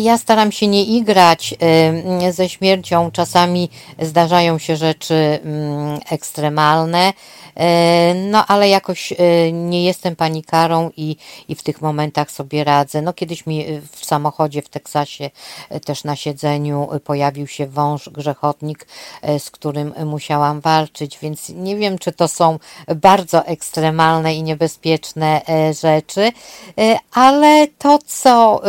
ja 0.00 0.18
staram 0.18 0.52
się 0.52 0.66
nie 0.66 0.84
igrać 0.84 1.54
ze 2.30 2.48
śmiercią. 2.48 3.10
Czasami 3.10 3.70
zdarzają 3.98 4.58
się 4.58 4.76
rzeczy 4.76 5.38
ekstremalne, 6.10 7.12
no 8.14 8.46
ale 8.46 8.68
jakoś 8.68 9.12
nie 9.52 9.84
jestem 9.84 10.16
dziennikarą 10.20 10.90
i, 10.96 11.16
i 11.48 11.54
w 11.54 11.62
tych 11.62 11.82
momentach 11.82 12.30
sobie 12.30 12.64
radzę. 12.64 13.02
No 13.02 13.12
kiedyś 13.12 13.46
mi 13.46 13.66
w 13.92 14.04
samochodzie 14.04 14.62
w 14.62 14.68
Teksasie 14.68 15.30
też 15.84 16.04
na 16.04 16.16
siedzeniu 16.16 16.88
pojawił 17.04 17.46
się 17.46 17.66
wąż 17.66 18.08
grzechotnik, 18.08 18.86
z 19.38 19.50
którym 19.50 19.94
musiałam 20.04 20.60
walczyć, 20.60 21.18
więc 21.22 21.48
nie 21.48 21.76
wiem, 21.76 21.98
czy 21.98 22.12
to 22.12 22.28
są 22.28 22.58
bardzo 22.96 23.46
ekstremalne 23.46 24.34
i 24.34 24.42
niebezpieczne 24.42 25.40
rzeczy, 25.80 26.32
ale 27.12 27.66
to, 27.78 27.98
co 28.06 28.62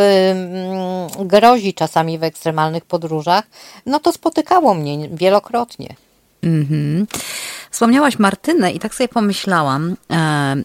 grozi 1.19 1.73
czasami 1.73 2.17
w 2.19 2.23
ekstremalnych 2.23 2.85
podróżach, 2.85 3.43
no 3.85 3.99
to 3.99 4.11
spotykało 4.11 4.73
mnie 4.73 5.09
wielokrotnie. 5.09 5.95
Mhm. 6.43 7.07
Wspomniałaś 7.73 8.19
Martynę 8.19 8.71
i 8.71 8.79
tak 8.79 8.95
sobie 8.95 9.07
pomyślałam, 9.07 9.95
e, 10.11 10.55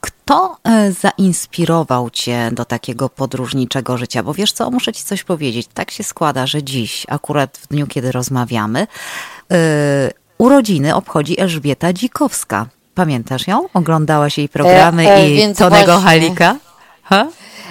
kto 0.00 0.56
e, 0.64 0.92
zainspirował 0.92 2.10
cię 2.10 2.50
do 2.52 2.64
takiego 2.64 3.08
podróżniczego 3.08 3.98
życia? 3.98 4.22
Bo 4.22 4.34
wiesz 4.34 4.52
co, 4.52 4.70
muszę 4.70 4.92
ci 4.92 5.04
coś 5.04 5.24
powiedzieć. 5.24 5.68
Tak 5.74 5.90
się 5.90 6.04
składa, 6.04 6.46
że 6.46 6.62
dziś, 6.62 7.06
akurat 7.08 7.58
w 7.58 7.68
dniu, 7.68 7.86
kiedy 7.86 8.12
rozmawiamy, 8.12 8.86
e, 9.52 9.56
urodziny 10.38 10.94
obchodzi 10.94 11.40
Elżbieta 11.40 11.92
Dzikowska. 11.92 12.66
Pamiętasz 12.94 13.46
ją? 13.46 13.68
Oglądałaś 13.74 14.38
jej 14.38 14.48
programy 14.48 15.08
e, 15.08 15.14
e, 15.14 15.30
i 15.30 15.54
Tonego 15.54 15.86
właśnie. 15.86 16.04
Halika? 16.04 16.56
Ha? 17.02 17.26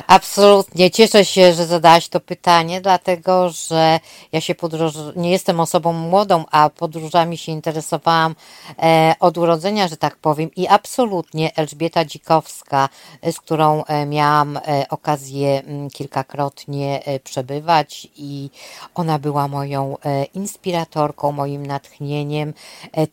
Absolutnie. 0.08 0.92
Cieszę 0.92 1.26
się, 1.26 1.54
że 1.54 1.66
zadałaś 1.66 2.08
to 2.08 2.20
pytanie, 2.20 2.82
dlatego 2.82 3.50
że 3.50 4.00
ja 4.32 4.42
się 4.42 4.56
podróż... 4.56 4.94
nie 5.16 5.32
jestem 5.32 5.60
osobą 5.60 5.94
młodą, 5.94 6.46
a 6.52 6.70
podróżami 6.70 7.38
się 7.38 7.52
interesowałam 7.52 8.36
e, 8.80 9.14
od 9.20 9.38
urodzenia, 9.38 9.88
że 9.88 9.98
tak 9.98 10.16
powiem. 10.16 10.50
I 10.56 10.68
absolutnie 10.68 11.56
Elżbieta 11.56 12.06
Dzikowska, 12.06 12.90
z 13.32 13.40
którą 13.40 13.84
e, 13.84 14.06
miałam 14.06 14.58
e, 14.58 14.86
okazję 14.90 15.62
kilkakrotnie 15.94 17.04
przebywać 17.24 18.08
i 18.16 18.50
ona 18.96 19.20
była 19.20 19.48
moją 19.48 19.98
inspiratorką, 20.34 21.32
moim 21.32 21.66
natchnieniem. 21.66 22.54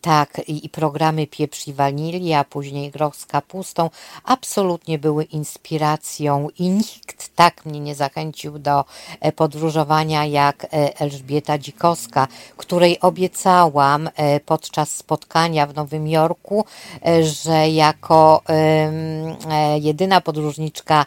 Tak, 0.00 0.40
i 0.46 0.68
programy 0.68 1.26
Pieprz 1.26 1.68
i 1.68 1.72
Wanilia, 1.72 2.44
później 2.44 2.90
Groch 2.90 3.16
z 3.16 3.26
kapustą 3.26 3.90
absolutnie 4.24 4.98
były 4.98 5.24
inspiracją 5.24 6.48
i 6.58 6.70
nikt 6.78 7.36
tak 7.38 7.66
mnie 7.66 7.80
nie 7.80 7.94
zachęcił 7.94 8.58
do 8.58 8.84
e, 9.20 9.32
podróżowania 9.32 10.24
jak 10.24 10.64
e, 10.64 11.00
Elżbieta 11.00 11.58
Dzikowska, 11.58 12.28
której 12.56 13.00
obiecałam 13.00 14.08
e, 14.16 14.40
podczas 14.40 14.90
spotkania 14.90 15.66
w 15.66 15.74
Nowym 15.74 16.08
Jorku, 16.08 16.64
że 17.22 17.68
jako 17.68 18.42
jedyna 19.80 20.20
podróżniczka 20.20 21.06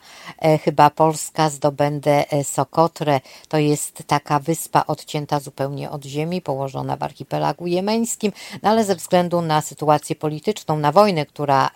chyba 0.63 0.89
polska 0.89 1.49
zdobędę 1.49 2.25
Sokotrę. 2.43 3.19
To 3.47 3.57
jest 3.57 4.03
taka 4.07 4.39
wyspa 4.39 4.83
odcięta 4.87 5.39
zupełnie 5.39 5.91
od 5.91 6.05
ziemi, 6.05 6.41
położona 6.41 6.97
w 6.97 7.03
archipelagu 7.03 7.67
jemeńskim, 7.67 8.31
no 8.63 8.69
ale 8.69 8.83
ze 8.83 8.95
względu 8.95 9.41
na 9.41 9.61
sytuację 9.61 10.15
polityczną, 10.15 10.77
na 10.77 10.91
wojnę, 10.91 11.25
która 11.25 11.69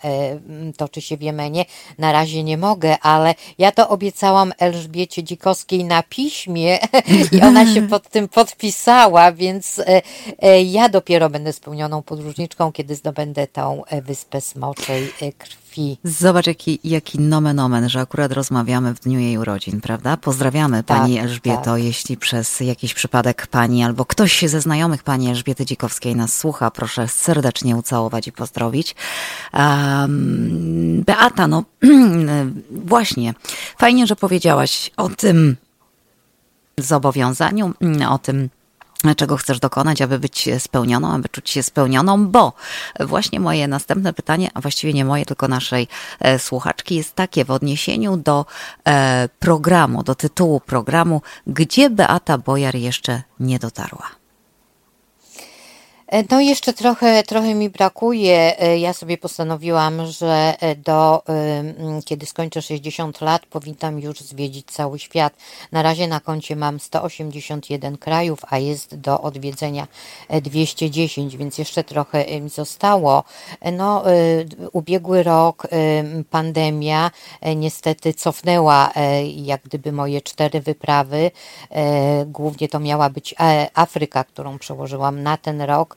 toczy 0.76 1.00
się 1.00 1.16
w 1.16 1.22
Jemenie, 1.22 1.64
na 1.98 2.12
razie 2.12 2.44
nie 2.44 2.58
mogę, 2.58 2.98
ale 2.98 3.34
ja 3.58 3.72
to 3.76 3.88
obiecałam 3.88 4.52
Elżbiecie 4.58 5.24
Dzikowskiej 5.24 5.84
na 5.84 6.02
piśmie 6.02 6.78
i 7.32 7.40
ona 7.42 7.74
się 7.74 7.88
pod 7.88 8.08
tym 8.08 8.28
podpisała, 8.28 9.32
więc 9.32 9.78
e, 9.78 10.02
e, 10.42 10.62
ja 10.62 10.88
dopiero 10.88 11.30
będę 11.30 11.52
spełnioną 11.52 12.02
podróżniczką, 12.02 12.72
kiedy 12.72 12.94
zdobędę 12.94 13.46
tą 13.46 13.84
e, 13.84 14.02
wyspę 14.02 14.40
Smoczej 14.40 15.08
Krwi. 15.38 15.65
Zobacz, 16.04 16.46
jaki, 16.46 16.78
jaki 16.84 17.20
nomen 17.20 17.58
omen, 17.58 17.88
że 17.88 18.00
akurat 18.00 18.32
rozmawiamy 18.32 18.94
w 18.94 19.00
dniu 19.00 19.18
jej 19.18 19.38
urodzin, 19.38 19.80
prawda? 19.80 20.16
Pozdrawiamy 20.16 20.82
tak, 20.82 20.98
pani 20.98 21.18
Elżbieto, 21.18 21.62
tak. 21.64 21.82
jeśli 21.82 22.16
przez 22.16 22.60
jakiś 22.60 22.94
przypadek 22.94 23.46
pani 23.46 23.84
albo 23.84 24.04
ktoś 24.04 24.44
ze 24.46 24.60
znajomych 24.60 25.02
pani 25.02 25.28
Elżbiety 25.28 25.66
Dzikowskiej 25.66 26.16
nas 26.16 26.38
słucha, 26.38 26.70
proszę 26.70 27.08
serdecznie 27.08 27.76
ucałować 27.76 28.28
i 28.28 28.32
pozdrowić. 28.32 28.94
Um, 29.54 31.02
Beata, 31.06 31.46
no 31.46 31.64
właśnie, 32.70 33.34
fajnie, 33.78 34.06
że 34.06 34.16
powiedziałaś 34.16 34.90
o 34.96 35.08
tym 35.08 35.56
zobowiązaniu, 36.78 37.74
o 38.08 38.18
tym 38.18 38.48
czego 39.16 39.36
chcesz 39.36 39.60
dokonać, 39.60 40.02
aby 40.02 40.18
być 40.18 40.48
spełnioną, 40.58 41.12
aby 41.12 41.28
czuć 41.28 41.50
się 41.50 41.62
spełnioną, 41.62 42.26
bo 42.26 42.52
właśnie 43.00 43.40
moje 43.40 43.68
następne 43.68 44.12
pytanie, 44.12 44.50
a 44.54 44.60
właściwie 44.60 44.92
nie 44.92 45.04
moje, 45.04 45.26
tylko 45.26 45.48
naszej 45.48 45.88
e, 46.20 46.38
słuchaczki, 46.38 46.94
jest 46.94 47.14
takie 47.14 47.44
w 47.44 47.50
odniesieniu 47.50 48.16
do 48.16 48.46
e, 48.88 49.28
programu, 49.38 50.02
do 50.02 50.14
tytułu 50.14 50.60
programu, 50.60 51.22
gdzie 51.46 51.90
Beata 51.90 52.38
Bojar 52.38 52.74
jeszcze 52.74 53.22
nie 53.40 53.58
dotarła. 53.58 54.25
E, 56.16 56.24
no 56.30 56.40
jeszcze 56.40 56.72
trochę, 56.72 57.22
trochę 57.22 57.54
mi 57.54 57.70
brakuje. 57.70 58.60
E, 58.60 58.78
ja 58.78 58.92
sobie 58.92 59.18
postanowiłam, 59.18 60.06
że 60.06 60.54
e, 60.60 60.76
do 60.76 61.22
kiedy 62.04 62.26
skończę 62.26 62.62
60 62.62 63.20
lat, 63.20 63.46
powinnam 63.46 64.00
już 64.00 64.20
zwiedzić 64.20 64.66
cały 64.66 64.98
świat. 64.98 65.34
Na 65.72 65.82
razie 65.82 66.08
na 66.08 66.20
koncie 66.20 66.56
mam 66.56 66.80
181 66.80 67.98
krajów, 67.98 68.40
a 68.48 68.58
jest 68.58 68.94
do 68.94 69.20
odwiedzenia 69.20 69.86
210, 70.42 71.36
więc 71.36 71.58
jeszcze 71.58 71.84
trochę 71.84 72.40
mi 72.40 72.48
zostało. 72.50 73.24
No, 73.72 74.04
ubiegły 74.72 75.22
rok 75.22 75.66
pandemia 76.30 77.10
niestety 77.56 78.14
cofnęła 78.14 78.92
jak 79.36 79.62
gdyby 79.62 79.92
moje 79.92 80.20
cztery 80.22 80.60
wyprawy. 80.60 81.30
Głównie 82.26 82.68
to 82.68 82.80
miała 82.80 83.10
być 83.10 83.34
Afryka, 83.74 84.24
którą 84.24 84.58
przełożyłam 84.58 85.22
na 85.22 85.36
ten 85.36 85.62
rok 85.62 85.96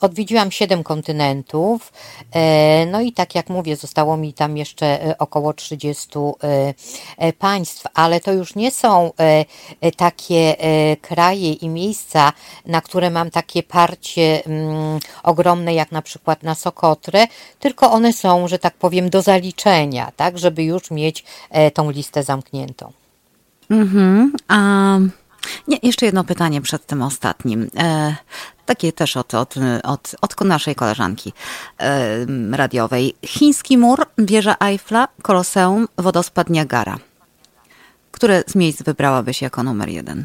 Odwiedziłam 0.00 0.50
siedem 0.50 0.82
kontynentów, 0.82 1.92
e, 2.32 2.86
no 2.86 3.00
i 3.00 3.12
tak 3.12 3.34
jak 3.34 3.48
mówię, 3.48 3.76
zostało 3.76 4.16
mi 4.16 4.32
tam 4.32 4.56
jeszcze 4.56 4.86
e, 5.06 5.18
około 5.18 5.52
30 5.52 6.08
e, 7.18 7.32
państw, 7.32 7.84
ale 7.94 8.20
to 8.20 8.32
już 8.32 8.54
nie 8.54 8.70
są 8.70 9.12
takie 9.96 10.56
kraje 11.02 11.52
i 11.52 11.68
miejsca, 11.68 12.32
na 12.66 12.80
które 12.80 13.10
mam 13.10 13.30
takie 13.30 13.62
parcie 13.62 14.46
mm, 14.46 14.98
ogromne, 15.22 15.74
jak 15.74 15.92
na 15.92 16.02
przykład 16.02 16.42
na 16.42 16.54
Sokotrę, 16.54 17.26
tylko 17.58 17.92
one 17.92 18.12
są, 18.12 18.48
że 18.48 18.58
tak 18.58 18.74
powiem, 18.74 19.10
do 19.10 19.22
zaliczenia, 19.22 20.12
tak, 20.16 20.38
żeby 20.38 20.64
już 20.64 20.90
mieć 20.90 21.24
tą 21.74 21.90
listę 21.90 22.22
zamkniętą. 22.22 22.92
Mhm. 23.70 24.32
Um. 24.50 25.23
Nie, 25.68 25.78
jeszcze 25.82 26.06
jedno 26.06 26.24
pytanie 26.24 26.60
przed 26.60 26.86
tym 26.86 27.02
ostatnim. 27.02 27.70
E, 27.78 28.16
takie 28.66 28.92
też 28.92 29.16
od, 29.16 29.34
od, 29.34 29.54
od, 29.82 30.14
od 30.20 30.40
naszej 30.40 30.74
koleżanki 30.74 31.32
e, 31.78 32.26
radiowej. 32.52 33.14
Chiński 33.26 33.78
mur, 33.78 34.06
wieża 34.18 34.56
Eiffla, 34.60 35.08
Koloseum, 35.22 35.88
wodospad 35.98 36.50
Niagara. 36.50 36.98
Które 38.10 38.42
z 38.46 38.54
miejsc 38.54 38.82
wybrałabyś 38.82 39.42
jako 39.42 39.62
numer 39.62 39.88
jeden? 39.88 40.24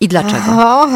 I 0.00 0.08
dlaczego? 0.08 0.86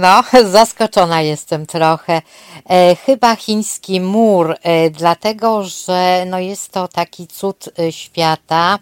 No, 0.00 0.22
zaskoczona 0.50 1.22
jestem 1.22 1.66
trochę. 1.66 2.22
E, 2.70 2.96
chyba 2.96 3.36
chiński 3.36 4.00
mur, 4.00 4.56
e, 4.62 4.90
dlatego 4.90 5.64
że 5.64 6.24
no 6.26 6.38
jest 6.38 6.72
to 6.72 6.88
taki 6.88 7.26
cud 7.26 7.68
e, 7.78 7.92
świata. 7.92 8.78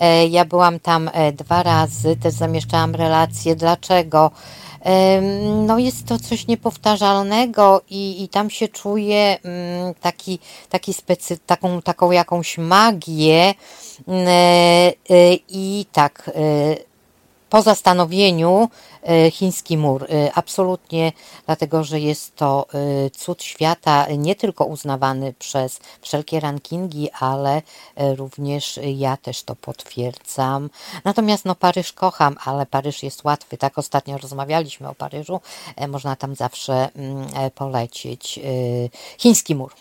E, 0.00 0.26
ja 0.26 0.44
byłam 0.44 0.80
tam 0.80 1.10
e, 1.12 1.32
dwa 1.32 1.62
razy, 1.62 2.16
też 2.16 2.34
zamieszczałam 2.34 2.94
relacje. 2.94 3.56
Dlaczego? 3.56 4.30
No 5.66 5.78
jest 5.78 6.06
to 6.06 6.18
coś 6.18 6.46
niepowtarzalnego 6.46 7.82
i, 7.90 8.22
i 8.22 8.28
tam 8.28 8.50
się 8.50 8.68
czuję 8.68 9.38
mm, 9.42 9.94
taki, 9.94 10.38
taki 10.70 10.94
specy, 10.94 11.38
taką, 11.46 11.82
taką 11.82 12.10
jakąś 12.10 12.58
magię 12.58 13.54
e, 14.08 14.92
i 15.48 15.86
tak 15.92 16.30
po 17.50 17.62
zastanowieniu 17.62 18.68
e, 19.02 19.30
chiński 19.30 19.76
mur. 19.76 20.04
E, 20.04 20.32
absolutnie, 20.34 21.12
dlatego 21.46 21.84
że 21.84 22.00
jest 22.00 22.36
to 22.36 22.66
e, 22.74 23.10
cud 23.10 23.42
świata, 23.42 24.06
nie 24.18 24.34
tylko 24.34 24.64
uznawany 24.64 25.34
przez 25.38 25.80
wszelkie 26.00 26.40
rankingi, 26.40 27.10
ale 27.10 27.62
również 28.16 28.80
ja 28.82 29.16
też 29.16 29.42
to 29.42 29.56
potwierdzam. 29.56 30.70
Natomiast 31.04 31.44
no 31.44 31.54
Paryż 31.54 31.92
kocham, 31.92 32.36
ale 32.44 32.66
Paryż 32.66 33.02
jest 33.02 33.24
łatwy. 33.24 33.56
Tak 33.56 33.78
ostatnio 33.78 34.18
rozmawialiśmy 34.18 34.88
o 34.88 34.94
Paryżu. 34.94 35.40
Można 35.88 36.16
tam 36.16 36.34
zawsze 36.34 36.88
mm, 36.96 37.26
polecieć. 37.54 38.40
Chiński 39.18 39.54
mur. 39.54 39.72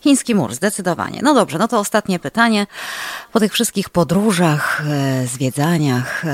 Chiński 0.00 0.34
mur, 0.34 0.54
zdecydowanie. 0.54 1.20
No 1.22 1.34
dobrze, 1.34 1.58
no 1.58 1.68
to 1.68 1.78
ostatnie 1.78 2.18
pytanie. 2.18 2.66
Po 3.32 3.40
tych 3.40 3.52
wszystkich 3.52 3.90
podróżach, 3.90 4.82
zwiedzaniach, 5.24 6.24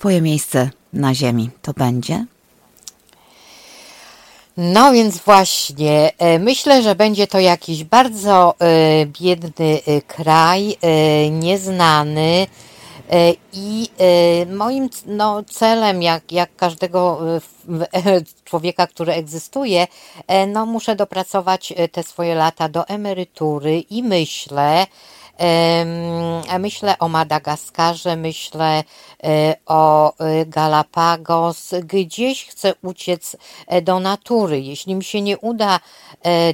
Twoje 0.00 0.20
miejsce 0.20 0.70
na 0.92 1.14
ziemi 1.14 1.50
to 1.62 1.72
będzie? 1.72 2.26
No 4.56 4.92
więc 4.92 5.18
właśnie, 5.18 6.12
e, 6.18 6.38
myślę, 6.38 6.82
że 6.82 6.94
będzie 6.94 7.26
to 7.26 7.40
jakiś 7.40 7.84
bardzo 7.84 8.54
e, 8.58 9.06
biedny 9.06 9.80
e, 9.86 10.02
kraj, 10.02 10.76
nieznany. 11.30 12.46
I 13.52 13.88
moim 14.56 14.88
no, 15.06 15.42
celem, 15.42 16.02
jak, 16.02 16.32
jak 16.32 16.56
każdego 16.56 17.20
człowieka, 18.44 18.86
który 18.86 19.12
egzystuje, 19.12 19.86
no, 20.48 20.66
muszę 20.66 20.96
dopracować 20.96 21.72
te 21.92 22.02
swoje 22.02 22.34
lata 22.34 22.68
do 22.68 22.88
emerytury 22.88 23.80
i 23.80 24.02
myślę, 24.02 24.86
Myślę 26.58 26.98
o 26.98 27.08
Madagaskarze, 27.08 28.16
myślę 28.16 28.84
e, 29.24 29.54
o 29.66 30.12
e, 30.18 30.46
Galapagos. 30.46 31.74
Gdzieś 31.84 32.46
chcę 32.46 32.74
uciec 32.82 33.36
e, 33.66 33.82
do 33.82 34.00
natury. 34.00 34.60
Jeśli 34.60 34.94
mi 34.94 35.04
się 35.04 35.22
nie 35.22 35.38
uda 35.38 35.80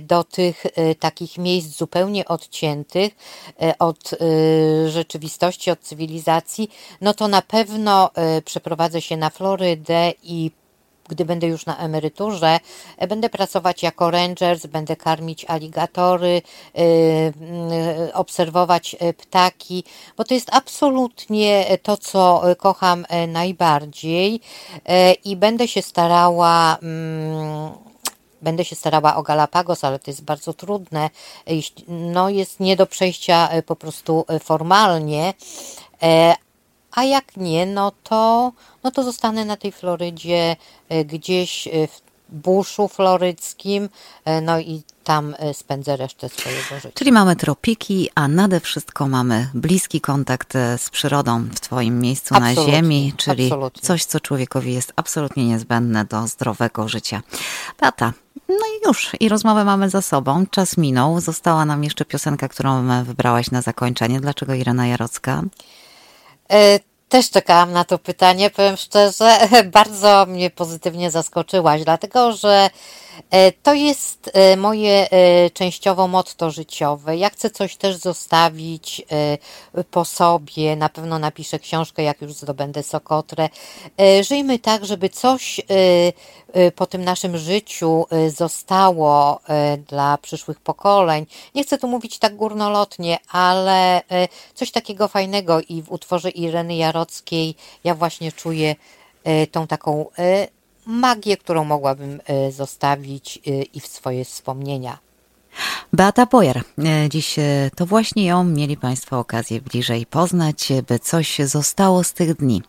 do 0.00 0.24
tych 0.24 0.64
takich 1.00 1.38
miejsc 1.38 1.76
zupełnie 1.76 2.24
odciętych 2.24 3.16
od 3.78 4.10
rzeczywistości, 4.86 5.70
od 5.70 5.80
cywilizacji, 5.80 6.70
no 7.00 7.14
to 7.14 7.28
na 7.28 7.42
pewno 7.42 8.10
przeprowadzę 8.44 9.02
się 9.02 9.16
na 9.16 9.30
Florydę 9.30 10.12
i 10.22 10.50
gdy 11.08 11.24
będę 11.24 11.46
już 11.46 11.66
na 11.66 11.78
emeryturze, 11.78 12.60
e, 12.96 13.06
będę 13.06 13.28
pracować 13.28 13.82
jako 13.82 14.10
rangers, 14.10 14.66
będę 14.66 14.96
karmić 14.96 15.44
aligatory, 15.44 16.42
e, 16.74 16.80
e, 16.80 18.14
obserwować 18.14 18.96
ptaki, 19.18 19.84
bo 20.16 20.24
to 20.24 20.34
jest 20.34 20.48
absolutnie 20.52 21.78
to, 21.82 21.96
co 21.96 22.42
kocham 22.58 23.06
najbardziej 23.28 24.40
i 25.24 25.36
będę 25.36 25.68
się 25.68 25.82
starała. 25.82 26.78
Mm, 26.82 27.70
będę 28.42 28.64
się 28.64 28.76
starała 28.76 29.16
o 29.16 29.22
Galapagos, 29.22 29.84
ale 29.84 29.98
to 29.98 30.10
jest 30.10 30.24
bardzo 30.24 30.52
trudne. 30.52 31.10
No, 31.88 32.28
jest 32.28 32.60
nie 32.60 32.76
do 32.76 32.86
przejścia 32.86 33.48
po 33.66 33.76
prostu 33.76 34.24
formalnie, 34.40 35.34
a 36.96 37.04
jak 37.04 37.36
nie, 37.36 37.66
no 37.66 37.92
to, 38.02 38.52
no 38.86 38.90
to 38.90 39.02
zostanę 39.02 39.44
na 39.44 39.56
tej 39.56 39.72
Florydzie 39.72 40.56
e, 40.88 41.04
gdzieś 41.04 41.68
e, 41.68 41.70
w 41.86 42.00
buszu 42.28 42.88
floryckim, 42.88 43.88
e, 44.24 44.40
no 44.40 44.60
i 44.60 44.82
tam 45.04 45.34
spędzę 45.52 45.96
resztę 45.96 46.28
swojego 46.28 46.74
życia. 46.74 46.90
Czyli 46.94 47.12
mamy 47.12 47.36
tropiki, 47.36 48.10
a 48.14 48.28
nade 48.28 48.60
wszystko 48.60 49.08
mamy 49.08 49.48
bliski 49.54 50.00
kontakt 50.00 50.52
z 50.76 50.90
przyrodą 50.90 51.44
w 51.54 51.60
Twoim 51.60 52.00
miejscu 52.00 52.34
absolutnie, 52.34 52.64
na 52.64 52.70
Ziemi, 52.72 53.12
czyli 53.16 53.44
absolutnie. 53.44 53.82
coś, 53.82 54.04
co 54.04 54.20
człowiekowi 54.20 54.74
jest 54.74 54.92
absolutnie 54.96 55.46
niezbędne 55.46 56.04
do 56.04 56.26
zdrowego 56.26 56.88
życia. 56.88 57.22
Beata, 57.80 58.12
no 58.48 58.54
i 58.54 58.86
już, 58.86 59.10
i 59.20 59.28
rozmowę 59.28 59.64
mamy 59.64 59.90
za 59.90 60.02
sobą. 60.02 60.46
Czas 60.50 60.76
minął. 60.76 61.20
Została 61.20 61.64
nam 61.64 61.84
jeszcze 61.84 62.04
piosenka, 62.04 62.48
którą 62.48 63.04
wybrałaś 63.04 63.50
na 63.50 63.62
zakończenie. 63.62 64.20
Dlaczego 64.20 64.54
Irena 64.54 64.86
Jarocka? 64.86 65.42
E, 66.50 66.80
też 67.08 67.30
czekałam 67.30 67.72
na 67.72 67.84
to 67.84 67.98
pytanie, 67.98 68.50
powiem 68.50 68.76
szczerze, 68.76 69.38
bardzo 69.72 70.26
mnie 70.26 70.50
pozytywnie 70.50 71.10
zaskoczyłaś, 71.10 71.84
dlatego 71.84 72.32
że 72.32 72.70
to 73.62 73.74
jest 73.74 74.30
e, 74.34 74.56
moje 74.56 75.08
częściowo 75.52 76.08
motto 76.08 76.50
życiowe. 76.50 77.16
Ja 77.16 77.30
chcę 77.30 77.50
coś 77.50 77.76
też 77.76 77.96
zostawić 77.96 79.02
po 79.90 80.04
sobie, 80.04 80.76
na 80.76 80.88
pewno 80.88 81.18
napiszę 81.18 81.58
książkę, 81.58 82.02
jak 82.02 82.22
już 82.22 82.32
zdobędę 82.32 82.82
Sokotrę. 82.82 83.48
Żyjmy 84.22 84.58
tak, 84.58 84.84
żeby 84.84 85.08
coś 85.08 85.60
po 86.76 86.86
tym 86.86 87.04
naszym 87.04 87.38
życiu 87.38 88.06
zostało 88.36 89.40
dla 89.88 90.18
przyszłych 90.18 90.60
pokoleń. 90.60 91.26
Nie 91.54 91.62
chcę 91.64 91.78
tu 91.78 91.88
mówić 91.88 92.18
tak 92.18 92.36
górnolotnie, 92.36 93.18
ale 93.28 94.02
coś 94.54 94.70
takiego 94.70 95.08
fajnego 95.08 95.60
i 95.68 95.82
w 95.82 95.92
utworze 95.92 96.30
Ireny 96.30 96.76
Jarockiej 96.76 97.54
ja 97.84 97.94
właśnie 97.94 98.32
czuję 98.32 98.76
tą 99.52 99.66
taką 99.66 100.06
magię, 100.86 101.36
którą 101.36 101.64
mogłabym 101.64 102.20
zostawić 102.50 103.40
i 103.74 103.80
w 103.80 103.86
swoje 103.86 104.24
wspomnienia. 104.24 104.98
Beata 105.92 106.26
Bojer. 106.26 106.62
E, 106.78 107.08
dziś 107.08 107.38
e, 107.38 107.70
to 107.76 107.86
właśnie 107.86 108.26
ją 108.26 108.44
mieli 108.44 108.76
Państwo 108.76 109.18
okazję 109.18 109.60
bliżej 109.60 110.06
poznać, 110.06 110.68
by 110.88 110.98
coś 110.98 111.38
zostało 111.38 112.04
z 112.04 112.12
tych 112.12 112.34
dni. 112.34 112.62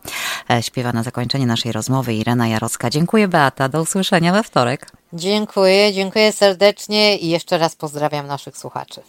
E, 0.50 0.62
śpiewa 0.62 0.92
na 0.92 1.02
zakończenie 1.02 1.46
naszej 1.46 1.72
rozmowy 1.72 2.14
Irena 2.14 2.48
Jarocka. 2.48 2.90
Dziękuję 2.90 3.28
Beata, 3.28 3.68
do 3.68 3.82
usłyszenia 3.82 4.32
we 4.32 4.42
wtorek. 4.42 4.92
Dziękuję, 5.12 5.92
dziękuję 5.92 6.32
serdecznie 6.32 7.16
i 7.16 7.28
jeszcze 7.28 7.58
raz 7.58 7.76
pozdrawiam 7.76 8.26
naszych 8.26 8.58
słuchaczy. 8.58 9.00